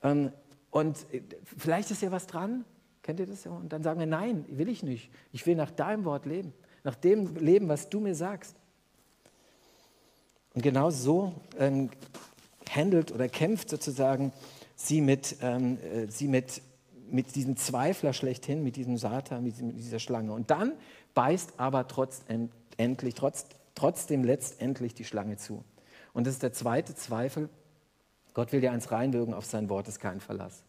Ähm, 0.04 0.32
und 0.70 0.98
äh, 1.12 1.24
vielleicht 1.58 1.90
ist 1.90 2.04
ja 2.04 2.12
was 2.12 2.28
dran, 2.28 2.64
kennt 3.02 3.20
ihr 3.20 3.26
das? 3.26 3.48
Und 3.48 3.74
dann 3.74 3.82
sagen 3.82 4.00
wir, 4.00 4.08
nein, 4.08 4.46
will 4.50 4.70
ich 4.70 4.84
nicht. 4.84 5.10
Ich 5.32 5.48
will 5.48 5.56
nach 5.56 5.72
deinem 5.72 6.06
Wort 6.06 6.28
leben, 6.28 6.54
nach 6.84 6.96
dem 6.96 7.36
leben, 7.38 7.68
was 7.70 7.90
du 7.90 8.00
mir 8.00 8.14
sagst. 8.14 8.56
Und 10.54 10.62
genau 10.62 10.90
so 10.90 11.34
ähm, 11.58 11.90
handelt 12.70 13.12
oder 13.12 13.28
kämpft 13.30 13.70
sozusagen 13.70 14.32
sie 14.76 15.02
mit, 15.02 15.38
ähm, 15.42 15.78
äh, 15.78 16.08
sie 16.08 16.28
mit, 16.28 16.62
mit 17.10 17.36
diesem 17.36 17.58
Zweifler 17.58 18.14
schlechthin, 18.14 18.64
mit 18.64 18.76
diesem 18.76 18.98
Satan, 18.98 19.44
mit, 19.44 19.56
dieser 19.60 20.00
Schlange. 20.00 20.32
Und 20.34 20.52
dann 20.52 20.74
beißt 21.14 21.54
aber 21.58 21.88
trotz, 21.88 22.22
endlich, 22.78 23.16
trotz, 23.16 23.46
trotzdem 23.76 24.24
letztendlich 24.24 24.94
die 24.94 25.06
Schlange 25.06 25.38
zu. 25.38 25.64
Und 26.14 26.28
das 26.28 26.36
ist 26.36 26.44
der 26.44 26.54
zweite 26.54 26.96
Zweifel. 26.96 27.50
Gott 28.34 28.52
will 28.52 28.64
ja 28.64 28.72
eins 28.72 28.92
reinwirken, 28.92 29.34
auf 29.34 29.46
sein 29.46 29.70
Wort 29.70 29.88
ist 29.88 30.00
kein 30.00 30.20
Verlass. 30.20 30.64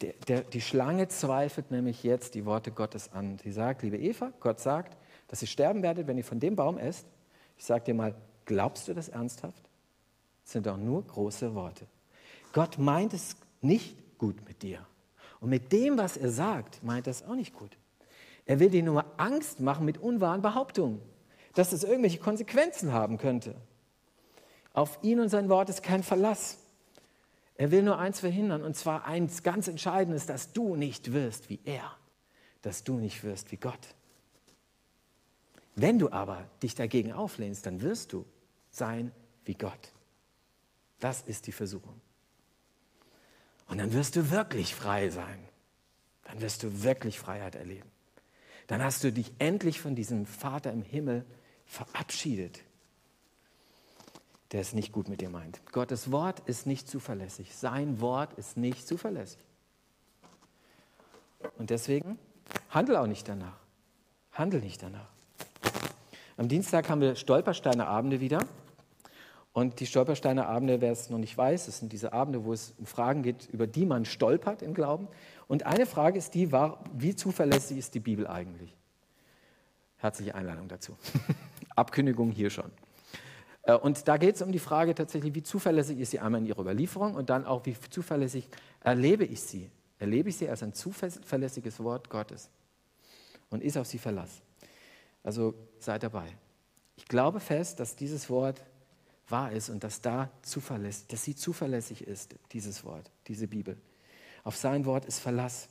Der, 0.00 0.14
der, 0.26 0.40
die 0.42 0.60
Schlange 0.60 1.08
zweifelt 1.08 1.70
nämlich 1.70 2.02
jetzt 2.02 2.34
die 2.34 2.46
Worte 2.46 2.70
Gottes 2.70 3.12
an. 3.12 3.38
Sie 3.42 3.52
sagt, 3.52 3.82
liebe 3.82 3.98
Eva, 3.98 4.32
Gott 4.40 4.58
sagt, 4.58 4.96
dass 5.28 5.42
ihr 5.42 5.48
sterben 5.48 5.82
werdet, 5.82 6.06
wenn 6.06 6.16
ihr 6.16 6.24
von 6.24 6.40
dem 6.40 6.56
Baum 6.56 6.78
esst. 6.78 7.06
Ich 7.58 7.66
sage 7.66 7.84
dir 7.84 7.94
mal, 7.94 8.14
glaubst 8.50 8.88
du 8.88 8.94
das 8.94 9.08
ernsthaft? 9.08 9.62
Das 10.42 10.52
sind 10.52 10.66
doch 10.66 10.76
nur 10.76 11.04
große 11.04 11.54
Worte. 11.54 11.86
Gott 12.52 12.78
meint 12.78 13.14
es 13.14 13.36
nicht 13.60 14.18
gut 14.18 14.36
mit 14.48 14.64
dir. 14.64 14.84
Und 15.38 15.50
mit 15.50 15.70
dem, 15.70 15.96
was 15.96 16.16
er 16.16 16.30
sagt, 16.30 16.82
meint 16.82 17.06
er 17.06 17.12
es 17.12 17.22
auch 17.22 17.36
nicht 17.36 17.54
gut. 17.54 17.78
Er 18.46 18.58
will 18.58 18.68
dir 18.68 18.82
nur 18.82 19.04
Angst 19.18 19.60
machen 19.60 19.84
mit 19.84 19.98
unwahren 19.98 20.42
Behauptungen, 20.42 21.00
dass 21.54 21.72
es 21.72 21.84
irgendwelche 21.84 22.18
Konsequenzen 22.18 22.92
haben 22.92 23.18
könnte. 23.18 23.54
Auf 24.72 24.98
ihn 25.02 25.20
und 25.20 25.28
sein 25.28 25.48
Wort 25.48 25.68
ist 25.68 25.84
kein 25.84 26.02
Verlass. 26.02 26.58
Er 27.54 27.70
will 27.70 27.84
nur 27.84 27.98
eins 27.98 28.18
verhindern, 28.18 28.64
und 28.64 28.74
zwar 28.74 29.04
eins 29.04 29.44
ganz 29.44 29.68
Entscheidendes, 29.68 30.26
dass 30.26 30.52
du 30.52 30.74
nicht 30.74 31.12
wirst 31.12 31.50
wie 31.50 31.60
er, 31.64 31.96
dass 32.62 32.82
du 32.82 32.94
nicht 32.94 33.22
wirst 33.22 33.52
wie 33.52 33.58
Gott. 33.58 33.94
Wenn 35.76 36.00
du 36.00 36.10
aber 36.10 36.44
dich 36.64 36.74
dagegen 36.74 37.12
auflehnst, 37.12 37.64
dann 37.64 37.80
wirst 37.80 38.12
du 38.12 38.26
sein 38.70 39.12
wie 39.44 39.54
Gott. 39.54 39.92
Das 41.00 41.22
ist 41.22 41.46
die 41.46 41.52
Versuchung. 41.52 42.00
Und 43.68 43.78
dann 43.78 43.92
wirst 43.92 44.16
du 44.16 44.30
wirklich 44.30 44.74
frei 44.74 45.10
sein. 45.10 45.38
Dann 46.24 46.40
wirst 46.40 46.62
du 46.62 46.82
wirklich 46.82 47.18
Freiheit 47.18 47.54
erleben. 47.54 47.90
Dann 48.66 48.82
hast 48.82 49.02
du 49.02 49.12
dich 49.12 49.32
endlich 49.38 49.80
von 49.80 49.94
diesem 49.94 50.26
Vater 50.26 50.72
im 50.72 50.82
Himmel 50.82 51.24
verabschiedet, 51.66 52.60
der 54.52 54.60
es 54.60 54.72
nicht 54.72 54.92
gut 54.92 55.08
mit 55.08 55.20
dir 55.20 55.30
meint. 55.30 55.60
Gottes 55.72 56.12
Wort 56.12 56.40
ist 56.46 56.66
nicht 56.66 56.88
zuverlässig. 56.88 57.54
Sein 57.54 58.00
Wort 58.00 58.32
ist 58.34 58.56
nicht 58.56 58.86
zuverlässig. 58.86 59.40
Und 61.58 61.70
deswegen 61.70 62.18
handel 62.68 62.96
auch 62.96 63.06
nicht 63.06 63.28
danach. 63.28 63.58
Handel 64.32 64.60
nicht 64.60 64.82
danach. 64.82 65.08
Am 66.36 66.48
Dienstag 66.48 66.88
haben 66.88 67.00
wir 67.00 67.16
Stolpersteine 67.16 67.86
Abende 67.86 68.20
wieder. 68.20 68.46
Und 69.52 69.80
die 69.80 69.86
Stolpersteine 69.86 70.46
Abende, 70.46 70.80
wer 70.80 70.92
es 70.92 71.10
noch 71.10 71.18
nicht 71.18 71.36
weiß, 71.36 71.66
das 71.66 71.78
sind 71.78 71.92
diese 71.92 72.12
Abende, 72.12 72.44
wo 72.44 72.52
es 72.52 72.74
um 72.78 72.86
Fragen 72.86 73.22
geht, 73.22 73.48
über 73.52 73.66
die 73.66 73.84
man 73.84 74.04
stolpert 74.04 74.62
im 74.62 74.74
Glauben. 74.74 75.08
Und 75.48 75.66
eine 75.66 75.86
Frage 75.86 76.18
ist 76.18 76.34
die, 76.34 76.52
war, 76.52 76.84
wie 76.94 77.16
zuverlässig 77.16 77.78
ist 77.78 77.94
die 77.94 78.00
Bibel 78.00 78.28
eigentlich? 78.28 78.76
Herzliche 79.96 80.34
Einladung 80.34 80.68
dazu. 80.68 80.96
Abkündigung 81.76 82.30
hier 82.30 82.50
schon. 82.50 82.70
Äh, 83.62 83.74
und 83.74 84.06
da 84.06 84.16
geht 84.18 84.36
es 84.36 84.42
um 84.42 84.52
die 84.52 84.60
Frage 84.60 84.94
tatsächlich, 84.94 85.34
wie 85.34 85.42
zuverlässig 85.42 85.98
ist 85.98 86.12
sie 86.12 86.20
einmal 86.20 86.40
in 86.40 86.46
ihrer 86.46 86.60
Überlieferung 86.60 87.16
und 87.16 87.28
dann 87.28 87.44
auch, 87.44 87.66
wie 87.66 87.76
zuverlässig 87.90 88.48
erlebe 88.82 89.24
ich 89.24 89.42
sie? 89.42 89.70
Erlebe 89.98 90.28
ich 90.28 90.36
sie 90.36 90.48
als 90.48 90.62
ein 90.62 90.72
zuverlässiges 90.72 91.80
Wort 91.80 92.08
Gottes? 92.08 92.48
Und 93.50 93.62
ist 93.62 93.76
auf 93.76 93.86
sie 93.86 93.98
Verlass? 93.98 94.40
Also 95.22 95.54
seid 95.78 96.04
dabei. 96.04 96.26
Ich 96.96 97.06
glaube 97.06 97.40
fest, 97.40 97.80
dass 97.80 97.96
dieses 97.96 98.30
Wort 98.30 98.62
wahr 99.30 99.52
ist 99.52 99.70
und 99.70 99.84
dass, 99.84 100.00
da 100.00 100.30
zuverlässig, 100.42 101.06
dass 101.08 101.24
sie 101.24 101.34
zuverlässig 101.34 102.06
ist, 102.06 102.34
dieses 102.52 102.84
Wort, 102.84 103.10
diese 103.26 103.46
Bibel. 103.48 103.76
Auf 104.44 104.56
sein 104.56 104.84
Wort 104.84 105.04
ist 105.04 105.18
Verlass. 105.18 105.68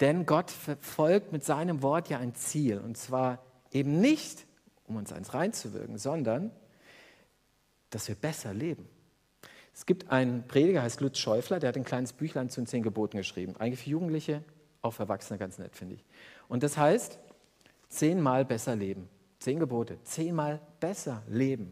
Denn 0.00 0.26
Gott 0.26 0.50
verfolgt 0.50 1.32
mit 1.32 1.44
seinem 1.44 1.82
Wort 1.82 2.08
ja 2.08 2.18
ein 2.18 2.34
Ziel. 2.34 2.78
Und 2.78 2.96
zwar 2.96 3.44
eben 3.72 4.00
nicht, 4.00 4.46
um 4.86 4.96
uns 4.96 5.12
eins 5.12 5.34
reinzuwirken, 5.34 5.98
sondern, 5.98 6.50
dass 7.90 8.08
wir 8.08 8.14
besser 8.14 8.52
leben. 8.52 8.88
Es 9.72 9.86
gibt 9.86 10.10
einen 10.10 10.46
Prediger, 10.46 10.82
heißt 10.82 11.00
Lutz 11.00 11.18
Schäufler, 11.18 11.58
der 11.58 11.68
hat 11.68 11.76
ein 11.76 11.84
kleines 11.84 12.12
Büchlein 12.12 12.48
zu 12.48 12.60
den 12.60 12.66
zehn 12.66 12.82
Geboten 12.82 13.16
geschrieben. 13.16 13.56
Eigentlich 13.56 13.80
für 13.80 13.90
Jugendliche, 13.90 14.44
auch 14.82 14.92
für 14.92 15.04
Erwachsene 15.04 15.38
ganz 15.38 15.58
nett, 15.58 15.74
finde 15.74 15.96
ich. 15.96 16.04
Und 16.48 16.62
das 16.62 16.76
heißt, 16.76 17.18
zehnmal 17.88 18.44
besser 18.44 18.76
leben. 18.76 19.08
Zehn 19.44 19.58
Gebote. 19.58 20.02
Zehnmal 20.04 20.58
besser 20.80 21.22
leben. 21.28 21.70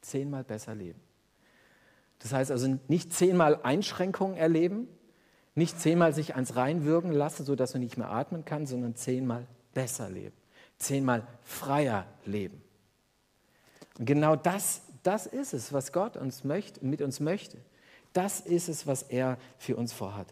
Zehnmal 0.00 0.42
besser 0.42 0.74
leben. 0.74 1.00
Das 2.18 2.32
heißt 2.32 2.50
also 2.50 2.80
nicht 2.88 3.12
zehnmal 3.12 3.60
Einschränkungen 3.62 4.36
erleben, 4.36 4.88
nicht 5.54 5.80
zehnmal 5.80 6.12
sich 6.12 6.34
ans 6.34 6.56
Reinwürgen 6.56 7.12
lassen, 7.12 7.44
sodass 7.44 7.74
man 7.74 7.84
nicht 7.84 7.96
mehr 7.96 8.10
atmen 8.10 8.44
kann, 8.44 8.66
sondern 8.66 8.96
zehnmal 8.96 9.46
besser 9.72 10.10
leben. 10.10 10.34
Zehnmal 10.78 11.28
freier 11.44 12.08
leben. 12.24 12.60
Und 13.96 14.06
genau 14.06 14.34
das, 14.34 14.82
das 15.04 15.26
ist 15.26 15.54
es, 15.54 15.72
was 15.72 15.92
Gott 15.92 16.16
uns 16.16 16.42
möchte, 16.42 16.84
mit 16.84 17.02
uns 17.02 17.20
möchte. 17.20 17.58
Das 18.12 18.40
ist 18.40 18.68
es, 18.68 18.88
was 18.88 19.04
er 19.04 19.38
für 19.58 19.76
uns 19.76 19.92
vorhat. 19.92 20.26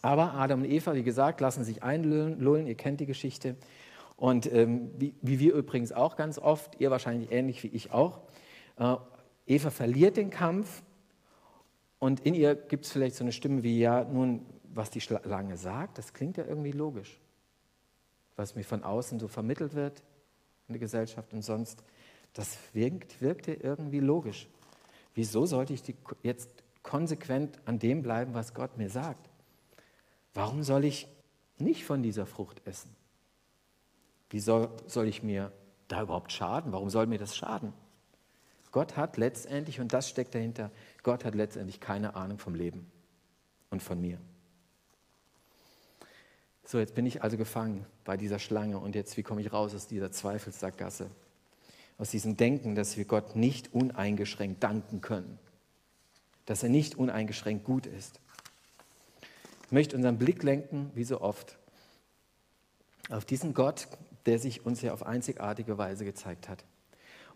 Aber 0.00 0.32
Adam 0.32 0.62
und 0.62 0.70
Eva, 0.70 0.94
wie 0.94 1.02
gesagt, 1.02 1.42
lassen 1.42 1.62
sich 1.62 1.82
einlullen, 1.82 2.66
ihr 2.66 2.74
kennt 2.74 3.00
die 3.00 3.06
Geschichte. 3.06 3.54
Und 4.22 4.46
ähm, 4.52 4.92
wie, 4.98 5.16
wie, 5.20 5.40
wir 5.40 5.52
übrigens 5.52 5.90
auch 5.90 6.14
ganz 6.14 6.38
oft, 6.38 6.80
ihr 6.80 6.92
wahrscheinlich 6.92 7.32
ähnlich 7.32 7.60
wie 7.64 7.66
ich 7.66 7.90
auch, 7.90 8.20
äh, 8.76 8.94
Eva 9.48 9.70
verliert 9.70 10.16
den 10.16 10.30
Kampf 10.30 10.84
und 11.98 12.20
in 12.20 12.34
ihr 12.34 12.54
gibt 12.54 12.84
es 12.84 12.92
vielleicht 12.92 13.16
so 13.16 13.24
eine 13.24 13.32
Stimme 13.32 13.64
wie, 13.64 13.80
ja, 13.80 14.04
nun, 14.04 14.46
was 14.72 14.90
die 14.90 15.00
Schlange 15.00 15.56
sagt, 15.56 15.98
das 15.98 16.12
klingt 16.12 16.36
ja 16.36 16.44
irgendwie 16.44 16.70
logisch. 16.70 17.18
Was 18.36 18.54
mir 18.54 18.62
von 18.62 18.84
außen 18.84 19.18
so 19.18 19.26
vermittelt 19.26 19.74
wird 19.74 20.04
in 20.68 20.74
der 20.74 20.78
Gesellschaft 20.78 21.32
und 21.32 21.42
sonst, 21.42 21.82
das 22.32 22.56
wirkt, 22.74 23.20
wirkte 23.20 23.54
irgendwie 23.54 23.98
logisch. 23.98 24.48
Wieso 25.16 25.46
sollte 25.46 25.72
ich 25.72 25.82
jetzt 26.22 26.62
konsequent 26.84 27.58
an 27.64 27.80
dem 27.80 28.02
bleiben, 28.02 28.34
was 28.34 28.54
Gott 28.54 28.78
mir 28.78 28.88
sagt? 28.88 29.28
Warum 30.32 30.62
soll 30.62 30.84
ich 30.84 31.08
nicht 31.58 31.84
von 31.84 32.04
dieser 32.04 32.24
Frucht 32.24 32.64
essen? 32.64 33.01
Wie 34.32 34.40
soll, 34.40 34.70
soll 34.86 35.08
ich 35.08 35.22
mir 35.22 35.52
da 35.88 36.02
überhaupt 36.02 36.32
schaden? 36.32 36.72
Warum 36.72 36.88
soll 36.88 37.06
mir 37.06 37.18
das 37.18 37.36
schaden? 37.36 37.74
Gott 38.70 38.96
hat 38.96 39.18
letztendlich, 39.18 39.78
und 39.78 39.92
das 39.92 40.08
steckt 40.08 40.34
dahinter, 40.34 40.70
Gott 41.02 41.26
hat 41.26 41.34
letztendlich 41.34 41.80
keine 41.80 42.16
Ahnung 42.16 42.38
vom 42.38 42.54
Leben 42.54 42.90
und 43.68 43.82
von 43.82 44.00
mir. 44.00 44.18
So, 46.64 46.78
jetzt 46.78 46.94
bin 46.94 47.04
ich 47.04 47.22
also 47.22 47.36
gefangen 47.36 47.84
bei 48.04 48.16
dieser 48.16 48.38
Schlange 48.38 48.78
und 48.78 48.94
jetzt, 48.94 49.18
wie 49.18 49.22
komme 49.22 49.42
ich 49.42 49.52
raus 49.52 49.74
aus 49.74 49.86
dieser 49.86 50.10
Zweifelssackgasse? 50.10 51.10
Aus 51.98 52.08
diesem 52.08 52.38
Denken, 52.38 52.74
dass 52.74 52.96
wir 52.96 53.04
Gott 53.04 53.36
nicht 53.36 53.74
uneingeschränkt 53.74 54.62
danken 54.62 55.02
können, 55.02 55.38
dass 56.46 56.62
er 56.62 56.70
nicht 56.70 56.94
uneingeschränkt 56.94 57.66
gut 57.66 57.84
ist. 57.84 58.18
Ich 59.66 59.72
möchte 59.72 59.94
unseren 59.94 60.16
Blick 60.16 60.42
lenken, 60.42 60.90
wie 60.94 61.04
so 61.04 61.20
oft, 61.20 61.58
auf 63.10 63.26
diesen 63.26 63.52
Gott, 63.52 63.88
der 64.26 64.38
sich 64.38 64.64
uns 64.64 64.82
ja 64.82 64.92
auf 64.92 65.04
einzigartige 65.04 65.78
Weise 65.78 66.04
gezeigt 66.04 66.48
hat. 66.48 66.64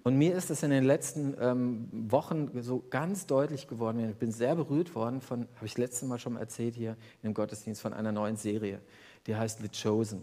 Und 0.06 0.16
mir 0.16 0.36
ist 0.36 0.50
es 0.50 0.62
in 0.62 0.70
den 0.70 0.84
letzten 0.84 1.34
ähm, 1.40 1.88
Wochen 1.90 2.62
so 2.62 2.84
ganz 2.90 3.26
deutlich 3.26 3.66
geworden. 3.66 4.08
Ich 4.08 4.16
bin 4.16 4.30
sehr 4.30 4.54
berührt 4.54 4.94
worden 4.94 5.20
von, 5.20 5.48
habe 5.56 5.66
ich 5.66 5.76
letztes 5.78 6.08
Mal 6.08 6.20
schon 6.20 6.36
erzählt 6.36 6.76
hier 6.76 6.96
im 7.24 7.34
Gottesdienst, 7.34 7.82
von 7.82 7.92
einer 7.92 8.12
neuen 8.12 8.36
Serie, 8.36 8.80
die 9.26 9.34
heißt 9.34 9.58
The 9.60 9.68
Chosen. 9.68 10.22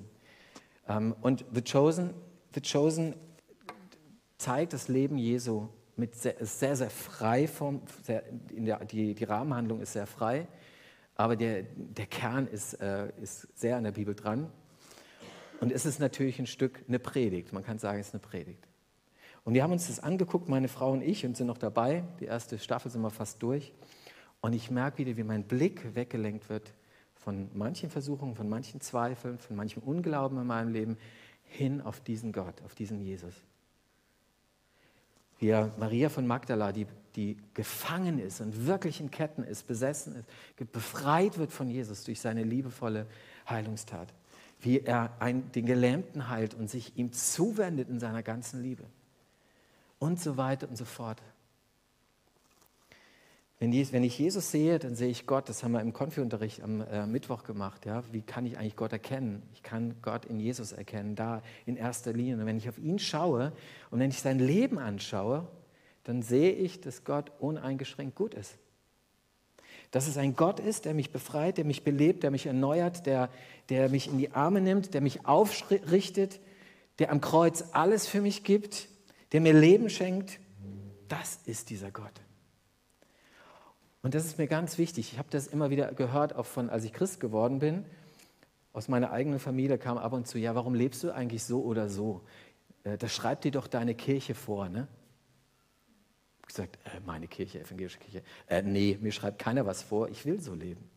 Ähm, 0.88 1.14
und 1.22 1.44
The 1.54 1.62
Chosen, 1.62 2.14
The 2.54 2.62
Chosen 2.62 3.16
zeigt 4.38 4.72
das 4.72 4.88
Leben 4.88 5.18
Jesu 5.18 5.68
mit 5.98 6.16
sehr, 6.16 6.36
sehr, 6.40 6.78
sehr 6.78 6.90
frei, 6.90 7.48
vom, 7.48 7.82
sehr, 8.04 8.24
der, 8.52 8.86
die, 8.86 9.14
die 9.14 9.24
Rahmenhandlung 9.26 9.82
ist 9.82 9.94
sehr 9.94 10.08
frei, 10.08 10.48
aber 11.16 11.36
der, 11.36 11.64
der 11.76 12.06
Kern 12.06 12.48
ist, 12.48 12.76
äh, 12.76 13.12
ist 13.22 13.48
sehr 13.54 13.76
an 13.76 13.84
der 13.84 13.92
Bibel 13.92 14.16
dran. 14.16 14.50
Und 15.64 15.72
es 15.72 15.86
ist 15.86 16.02
natürlich 16.02 16.40
ein 16.40 16.46
Stück 16.46 16.84
eine 16.90 17.00
Predigt. 17.00 17.54
Man 17.54 17.64
kann 17.64 17.80
sagen, 17.80 17.98
es 17.98 18.10
ist 18.10 18.14
eine 18.14 18.20
Predigt. 18.20 18.68
Und 19.46 19.54
wir 19.54 19.64
haben 19.64 19.72
uns 19.72 19.88
das 19.88 20.02
angeguckt, 20.02 20.50
meine 20.50 20.68
Frau 20.68 20.92
und 20.92 21.02
ich, 21.02 21.26
und 21.26 21.38
sind 21.38 21.48
noch 21.48 21.58
dabei. 21.58 22.04
Die 22.20 22.26
erste 22.26 22.60
Staffel 22.60 22.92
sind 22.92 23.02
wir 23.02 23.12
fast 23.12 23.42
durch. 23.42 23.72
Und 24.42 24.52
ich 24.52 24.70
merke 24.70 24.98
wieder, 24.98 25.16
wie 25.16 25.24
mein 25.24 25.46
Blick 25.46 25.96
weggelenkt 25.96 26.50
wird 26.50 26.74
von 27.16 27.50
manchen 27.54 27.90
Versuchungen, 27.90 28.36
von 28.36 28.50
manchen 28.50 28.82
Zweifeln, 28.82 29.38
von 29.38 29.56
manchem 29.56 29.82
Unglauben 29.84 30.38
in 30.38 30.48
meinem 30.48 30.74
Leben 30.74 30.98
hin 31.46 31.80
auf 31.80 32.02
diesen 32.02 32.34
Gott, 32.34 32.62
auf 32.66 32.76
diesen 32.76 33.00
Jesus. 33.00 33.34
Wie 35.40 35.54
Maria 35.78 36.10
von 36.10 36.28
Magdala, 36.28 36.74
die, 36.74 36.88
die 37.16 37.38
gefangen 37.54 38.20
ist 38.20 38.42
und 38.42 38.68
wirklich 38.68 39.00
in 39.00 39.12
Ketten 39.12 39.46
ist, 39.46 39.66
besessen 39.66 40.18
ist, 40.18 40.74
befreit 40.74 41.38
wird 41.38 41.54
von 41.54 41.70
Jesus 41.70 42.04
durch 42.04 42.20
seine 42.20 42.44
liebevolle 42.44 43.08
Heilungstat. 43.48 44.14
Wie 44.64 44.80
er 44.80 45.12
einen, 45.20 45.52
den 45.52 45.66
Gelähmten 45.66 46.30
heilt 46.30 46.54
und 46.54 46.70
sich 46.70 46.98
ihm 46.98 47.12
zuwendet 47.14 47.90
in 47.90 48.00
seiner 48.00 48.24
ganzen 48.24 48.62
Liebe. 48.64 48.86
Und 50.00 50.20
so 50.20 50.38
weiter 50.38 50.68
und 50.68 50.78
so 50.78 50.86
fort. 50.86 51.22
Wenn 53.60 54.04
ich 54.04 54.20
Jesus 54.20 54.52
sehe, 54.52 54.78
dann 54.78 54.94
sehe 54.94 55.08
ich 55.08 55.26
Gott. 55.26 55.48
Das 55.48 55.64
haben 55.64 55.72
wir 55.72 55.80
im 55.80 55.94
Konfi-Unterricht 55.94 56.62
am 56.62 56.82
äh, 56.82 57.06
Mittwoch 57.06 57.44
gemacht. 57.44 57.86
Ja? 57.86 58.04
Wie 58.12 58.22
kann 58.22 58.46
ich 58.46 58.58
eigentlich 58.58 58.76
Gott 58.76 58.92
erkennen? 58.92 59.42
Ich 59.54 59.64
kann 59.64 59.96
Gott 60.02 60.26
in 60.26 60.42
Jesus 60.42 60.74
erkennen, 60.74 61.16
da 61.16 61.42
in 61.66 61.78
erster 61.78 62.12
Linie. 62.12 62.36
Und 62.36 62.46
wenn 62.46 62.58
ich 62.58 62.68
auf 62.68 62.78
ihn 62.78 63.00
schaue 63.00 63.54
und 63.90 64.00
wenn 64.00 64.10
ich 64.10 64.20
sein 64.20 64.40
Leben 64.40 64.80
anschaue, 64.80 65.48
dann 66.04 66.22
sehe 66.22 66.52
ich, 66.52 66.82
dass 66.82 67.06
Gott 67.06 67.32
uneingeschränkt 67.40 68.16
gut 68.16 68.34
ist. 68.34 68.58
Dass 69.94 70.08
es 70.08 70.18
ein 70.18 70.36
Gott 70.36 70.60
ist, 70.60 70.86
der 70.86 70.96
mich 70.96 71.12
befreit, 71.12 71.60
der 71.60 71.66
mich 71.66 71.84
belebt, 71.84 72.24
der 72.24 72.32
mich 72.32 72.48
erneuert, 72.48 73.06
der, 73.06 73.30
der 73.70 73.90
mich 73.90 74.08
in 74.08 74.18
die 74.18 74.32
Arme 74.32 74.60
nimmt, 74.60 74.96
der 74.96 75.02
mich 75.02 75.28
aufrichtet, 75.28 76.40
der 76.98 77.12
am 77.12 77.22
Kreuz 77.22 77.64
alles 77.74 78.08
für 78.08 78.20
mich 78.20 78.44
gibt, 78.44 78.90
der 79.34 79.42
mir 79.42 79.54
Leben 79.54 79.92
schenkt. 79.92 80.40
Das 81.10 81.42
ist 81.46 81.70
dieser 81.70 81.92
Gott. 81.92 82.22
Und 84.02 84.16
das 84.16 84.26
ist 84.26 84.40
mir 84.40 84.48
ganz 84.48 84.80
wichtig. 84.80 85.14
Ich 85.14 85.20
habe 85.20 85.30
das 85.30 85.46
immer 85.46 85.70
wieder 85.70 85.94
gehört, 85.94 86.36
auch 86.36 86.48
von, 86.48 86.72
als 86.72 86.86
ich 86.86 86.92
Christ 86.92 87.20
geworden 87.20 87.60
bin. 87.60 87.86
Aus 88.74 88.88
meiner 88.88 89.12
eigenen 89.12 89.38
Familie 89.38 89.78
kam 89.78 90.00
ab 90.00 90.14
und 90.14 90.28
zu, 90.28 90.40
ja, 90.40 90.56
warum 90.56 90.74
lebst 90.74 91.04
du 91.04 91.12
eigentlich 91.12 91.44
so 91.44 91.62
oder 91.62 91.88
so? 91.88 92.24
Äh, 92.84 92.98
das 92.98 93.14
schreibt 93.14 93.44
dir 93.44 93.52
doch 93.52 93.68
deine 93.68 93.94
Kirche 93.94 94.34
vor, 94.34 94.70
ne? 94.70 94.88
Gesagt, 96.48 96.78
äh, 96.86 97.00
meine 97.06 97.28
Kirche, 97.28 97.62
evangelische 97.62 98.00
Kirche. 98.00 98.24
Äh, 98.48 98.62
nee, 98.62 98.98
mir 99.02 99.12
schreibt 99.12 99.40
keiner 99.40 99.66
was 99.66 99.82
vor, 99.82 100.10
ich 100.10 100.26
will 100.26 100.40
so 100.40 100.54
leben. 100.54 100.90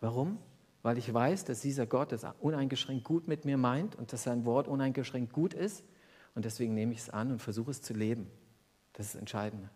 Warum? 0.00 0.38
Weil 0.82 0.98
ich 0.98 1.12
weiß, 1.12 1.44
dass 1.44 1.60
dieser 1.60 1.86
Gott 1.86 2.12
es 2.12 2.24
uneingeschränkt 2.40 3.04
gut 3.04 3.28
mit 3.28 3.44
mir 3.44 3.56
meint 3.56 3.96
und 3.96 4.12
dass 4.12 4.22
sein 4.22 4.44
Wort 4.44 4.68
uneingeschränkt 4.68 5.32
gut 5.32 5.54
ist. 5.54 5.84
Und 6.34 6.44
deswegen 6.44 6.74
nehme 6.74 6.92
ich 6.92 7.00
es 7.00 7.10
an 7.10 7.32
und 7.32 7.40
versuche 7.40 7.70
es 7.70 7.82
zu 7.82 7.94
leben. 7.94 8.30
Das 8.92 9.06
ist 9.06 9.14
entscheidend. 9.16 9.68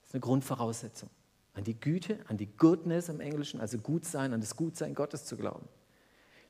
Das 0.00 0.10
ist 0.10 0.14
eine 0.14 0.20
Grundvoraussetzung 0.20 1.10
an 1.54 1.64
die 1.64 1.78
Güte, 1.78 2.18
an 2.28 2.36
die 2.36 2.46
Goodness 2.46 3.08
im 3.08 3.20
Englischen, 3.20 3.60
also 3.60 3.78
Gutsein, 3.78 4.32
an 4.32 4.40
das 4.40 4.56
Gutsein 4.56 4.94
Gottes 4.94 5.24
zu 5.24 5.36
glauben. 5.36 5.68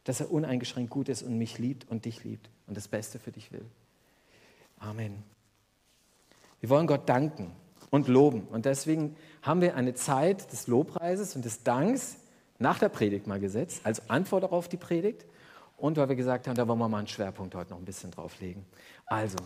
Dass 0.04 0.20
er 0.20 0.30
uneingeschränkt 0.30 0.90
gut 0.90 1.08
ist 1.08 1.22
und 1.22 1.36
mich 1.36 1.58
liebt 1.58 1.88
und 1.88 2.04
dich 2.04 2.24
liebt 2.24 2.50
und 2.66 2.76
das 2.76 2.88
Beste 2.88 3.18
für 3.18 3.32
dich 3.32 3.52
will. 3.52 3.64
Amen. 4.78 5.22
Wir 6.60 6.68
wollen 6.68 6.86
Gott 6.86 7.08
danken 7.08 7.52
und 7.90 8.08
loben. 8.08 8.46
Und 8.50 8.64
deswegen 8.64 9.16
haben 9.42 9.60
wir 9.60 9.74
eine 9.74 9.94
Zeit 9.94 10.52
des 10.52 10.66
Lobpreises 10.66 11.36
und 11.36 11.44
des 11.44 11.62
Danks 11.62 12.16
nach 12.58 12.78
der 12.78 12.88
Predigt 12.88 13.26
mal 13.26 13.40
gesetzt, 13.40 13.80
als 13.84 14.08
Antwort 14.10 14.44
auf 14.44 14.68
die 14.68 14.76
Predigt. 14.76 15.24
Und 15.76 15.96
weil 15.96 16.10
wir 16.10 16.16
gesagt 16.16 16.46
haben, 16.46 16.56
da 16.56 16.68
wollen 16.68 16.78
wir 16.78 16.88
mal 16.88 16.98
einen 16.98 17.06
Schwerpunkt 17.06 17.54
heute 17.54 17.70
noch 17.70 17.78
ein 17.78 17.86
bisschen 17.86 18.10
drauflegen. 18.10 18.66
Also, 19.06 19.38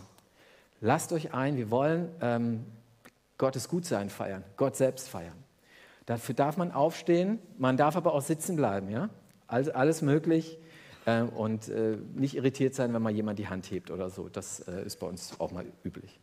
lasst 0.81 1.13
euch 1.13 1.33
ein, 1.33 1.55
wir 1.55 1.71
wollen 1.71 2.09
ähm, 2.21 2.65
Gottes 3.37 3.69
Gutsein 3.69 4.09
feiern, 4.09 4.43
Gott 4.57 4.75
selbst 4.75 5.07
feiern. 5.07 5.45
Dafür 6.05 6.35
darf 6.35 6.57
man 6.57 6.71
aufstehen, 6.71 7.39
man 7.57 7.77
darf 7.77 7.95
aber 7.95 8.13
auch 8.13 8.21
sitzen 8.21 8.57
bleiben, 8.57 8.89
ja? 8.89 9.09
Also 9.47 9.71
alles 9.73 10.01
möglich 10.01 10.59
äh, 11.05 11.21
und 11.21 11.69
äh, 11.69 11.97
nicht 12.15 12.35
irritiert 12.35 12.75
sein, 12.75 12.93
wenn 12.93 13.01
mal 13.01 13.13
jemand 13.13 13.39
die 13.39 13.47
Hand 13.47 13.71
hebt 13.71 13.89
oder 13.89 14.09
so. 14.09 14.27
Das 14.27 14.59
äh, 14.59 14.83
ist 14.85 14.99
bei 14.99 15.07
uns 15.07 15.39
auch 15.39 15.51
mal 15.51 15.65
üblich. 15.83 16.19